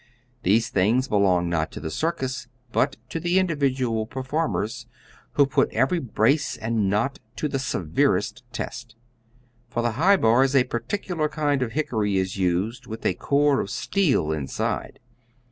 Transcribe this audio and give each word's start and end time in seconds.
These 0.41 0.69
things 0.69 1.07
belong 1.07 1.47
not 1.47 1.71
to 1.73 1.79
the 1.79 1.91
circus, 1.91 2.47
but 2.71 2.97
to 3.09 3.19
the 3.19 3.37
individual 3.37 4.07
performers, 4.07 4.87
who 5.33 5.45
put 5.45 5.69
every 5.73 5.99
brace 5.99 6.57
and 6.57 6.89
knot 6.89 7.19
to 7.35 7.47
the 7.47 7.59
severest 7.59 8.41
test. 8.51 8.95
For 9.69 9.83
the 9.83 9.91
high 9.91 10.17
bars 10.17 10.55
a 10.55 10.63
particular 10.63 11.29
kind 11.29 11.61
of 11.61 11.73
hickory 11.73 12.17
is 12.17 12.35
used 12.35 12.87
with 12.87 13.05
a 13.05 13.13
core 13.13 13.61
of 13.61 13.69
steel 13.69 14.31
inside. 14.31 14.99